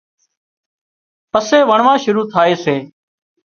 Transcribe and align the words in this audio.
پسي 1.31 1.59
وڻوا 1.69 1.93
شُروع 2.03 2.25
ٿائي 2.33 2.53
سي 2.63 2.75